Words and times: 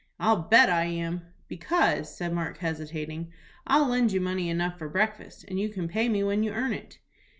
"I'll 0.19 0.37
bet 0.41 0.67
I 0.67 0.85
am." 0.85 1.27
"Because," 1.47 2.17
said 2.17 2.33
Mark, 2.33 2.57
hesitating, 2.57 3.31
"I'll 3.67 3.87
lend 3.87 4.11
you 4.11 4.19
money 4.19 4.49
enough 4.49 4.79
for 4.79 4.89
breakfast, 4.89 5.45
and 5.47 5.59
you 5.59 5.69
can 5.69 5.87
pay 5.87 6.09
me 6.09 6.23
when 6.23 6.41
you 6.41 6.51
earn 6.53 6.73
it." 6.73 6.97